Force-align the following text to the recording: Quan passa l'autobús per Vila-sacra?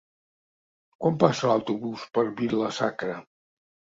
Quan 1.03 1.19
passa 1.23 1.51
l'autobús 1.51 2.07
per 2.17 2.23
Vila-sacra? 2.39 3.21